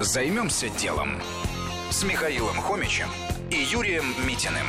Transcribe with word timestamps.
Займемся 0.00 0.68
делом 0.80 1.20
с 1.90 2.02
Михаилом 2.02 2.56
Хомичем 2.56 3.08
и 3.50 3.56
Юрием 3.56 4.04
Митиным. 4.26 4.66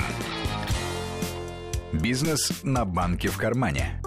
Бизнес 1.94 2.62
на 2.64 2.84
банке 2.84 3.30
в 3.30 3.38
кармане. 3.38 4.02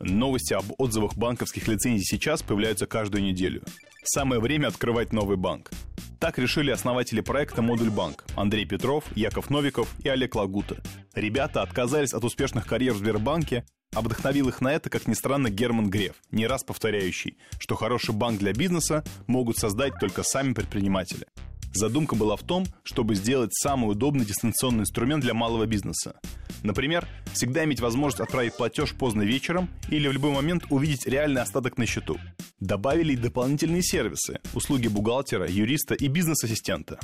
Новости 0.00 0.54
об 0.54 0.64
отзывах 0.78 1.14
банковских 1.14 1.68
лицензий 1.68 2.04
сейчас 2.04 2.42
появляются 2.42 2.86
каждую 2.86 3.22
неделю. 3.22 3.62
Самое 4.02 4.40
время 4.40 4.66
открывать 4.66 5.12
новый 5.12 5.36
банк. 5.36 5.70
Так 6.18 6.38
решили 6.38 6.70
основатели 6.70 7.20
проекта 7.20 7.62
«Модуль 7.62 7.90
Банк» 7.90 8.24
Андрей 8.36 8.66
Петров, 8.66 9.04
Яков 9.14 9.50
Новиков 9.50 9.88
и 10.02 10.08
Олег 10.08 10.34
Лагута. 10.34 10.76
Ребята 11.14 11.62
отказались 11.62 12.12
от 12.12 12.24
успешных 12.24 12.66
карьер 12.66 12.92
в 12.92 12.98
Сбербанке, 12.98 13.64
вдохновил 13.92 14.48
их 14.48 14.60
на 14.60 14.72
это, 14.72 14.88
как 14.88 15.08
ни 15.08 15.14
странно, 15.14 15.50
Герман 15.50 15.90
Греф, 15.90 16.14
не 16.30 16.46
раз 16.46 16.62
повторяющий, 16.62 17.36
что 17.58 17.74
хороший 17.74 18.14
банк 18.14 18.38
для 18.38 18.52
бизнеса 18.52 19.04
могут 19.26 19.58
создать 19.58 19.94
только 19.98 20.22
сами 20.22 20.52
предприниматели. 20.52 21.26
Задумка 21.72 22.16
была 22.16 22.36
в 22.36 22.42
том, 22.42 22.66
чтобы 22.82 23.14
сделать 23.14 23.54
самый 23.54 23.90
удобный 23.90 24.24
дистанционный 24.24 24.82
инструмент 24.82 25.22
для 25.22 25.34
малого 25.34 25.66
бизнеса. 25.66 26.20
Например, 26.62 27.06
всегда 27.32 27.64
иметь 27.64 27.80
возможность 27.80 28.20
отправить 28.20 28.56
платеж 28.56 28.92
поздно 28.92 29.22
вечером 29.22 29.70
или 29.88 30.08
в 30.08 30.12
любой 30.12 30.32
момент 30.32 30.64
увидеть 30.70 31.06
реальный 31.06 31.42
остаток 31.42 31.78
на 31.78 31.86
счету. 31.86 32.18
Добавили 32.58 33.12
и 33.12 33.16
дополнительные 33.16 33.82
сервисы, 33.82 34.40
услуги 34.52 34.88
бухгалтера, 34.88 35.48
юриста 35.48 35.94
и 35.94 36.08
бизнес-ассистента. 36.08 36.98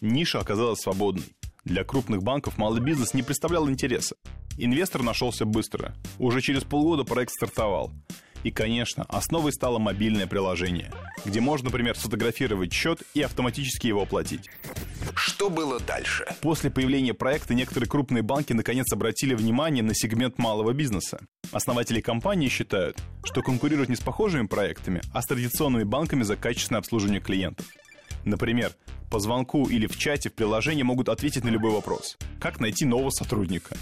Ниша 0.00 0.38
оказалась 0.38 0.80
свободной. 0.80 1.36
Для 1.64 1.82
крупных 1.82 2.22
банков 2.22 2.58
малый 2.58 2.80
бизнес 2.80 3.12
не 3.12 3.22
представлял 3.22 3.68
интереса. 3.68 4.14
Инвестор 4.58 5.02
нашелся 5.02 5.44
быстро. 5.44 5.94
Уже 6.18 6.40
через 6.40 6.64
полгода 6.64 7.04
проект 7.04 7.32
стартовал. 7.32 7.92
И, 8.42 8.50
конечно, 8.50 9.04
основой 9.08 9.52
стало 9.52 9.78
мобильное 9.78 10.26
приложение, 10.26 10.92
где 11.24 11.40
можно, 11.40 11.66
например, 11.66 11.96
сфотографировать 11.96 12.72
счет 12.72 13.02
и 13.12 13.20
автоматически 13.20 13.88
его 13.88 14.02
оплатить. 14.02 14.48
Что 15.14 15.50
было 15.50 15.80
дальше? 15.80 16.26
После 16.40 16.70
появления 16.70 17.12
проекта 17.12 17.54
некоторые 17.54 17.88
крупные 17.88 18.22
банки 18.22 18.52
наконец 18.52 18.90
обратили 18.92 19.34
внимание 19.34 19.82
на 19.82 19.94
сегмент 19.94 20.38
малого 20.38 20.72
бизнеса. 20.72 21.20
Основатели 21.52 22.00
компании 22.00 22.48
считают, 22.48 22.96
что 23.24 23.42
конкурировать 23.42 23.88
не 23.88 23.96
с 23.96 24.00
похожими 24.00 24.46
проектами, 24.46 25.02
а 25.12 25.22
с 25.22 25.26
традиционными 25.26 25.84
банками 25.84 26.22
за 26.22 26.36
качественное 26.36 26.80
обслуживание 26.80 27.20
клиентов. 27.20 27.66
Например, 28.24 28.72
по 29.10 29.18
звонку 29.18 29.68
или 29.68 29.86
в 29.86 29.96
чате 29.98 30.30
в 30.30 30.34
приложении 30.34 30.82
могут 30.82 31.08
ответить 31.08 31.44
на 31.44 31.48
любой 31.48 31.72
вопрос. 31.72 32.16
Как 32.40 32.60
найти 32.60 32.84
нового 32.84 33.10
сотрудника? 33.10 33.76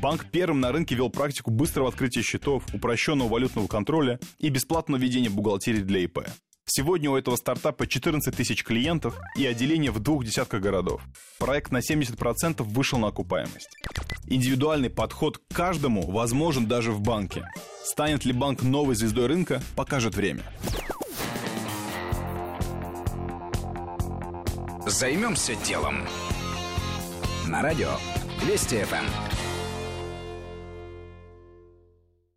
Банк 0.00 0.24
первым 0.30 0.60
на 0.60 0.72
рынке 0.72 0.94
вел 0.94 1.10
практику 1.10 1.50
быстрого 1.50 1.88
открытия 1.88 2.22
счетов, 2.22 2.64
упрощенного 2.72 3.28
валютного 3.28 3.66
контроля 3.66 4.18
и 4.38 4.48
бесплатного 4.48 4.98
ведения 4.98 5.28
бухгалтерии 5.28 5.82
для 5.82 6.00
ИП. 6.00 6.20
Сегодня 6.64 7.10
у 7.10 7.16
этого 7.16 7.36
стартапа 7.36 7.86
14 7.86 8.34
тысяч 8.34 8.64
клиентов 8.64 9.18
и 9.36 9.44
отделение 9.44 9.90
в 9.90 9.98
двух 9.98 10.24
десятках 10.24 10.62
городов. 10.62 11.02
Проект 11.38 11.70
на 11.70 11.78
70% 11.78 12.62
вышел 12.62 12.98
на 12.98 13.08
окупаемость. 13.08 13.68
Индивидуальный 14.26 14.88
подход 14.88 15.38
к 15.38 15.54
каждому 15.54 16.10
возможен 16.10 16.66
даже 16.66 16.92
в 16.92 17.00
банке. 17.02 17.44
Станет 17.84 18.24
ли 18.24 18.32
банк 18.32 18.62
новой 18.62 18.94
звездой 18.94 19.26
рынка, 19.26 19.60
покажет 19.76 20.14
время. 20.14 20.44
Займемся 24.86 25.54
делом. 25.56 26.06
На 27.46 27.60
радио 27.60 27.90
Вести 28.46 28.82
ФМ. 28.84 29.39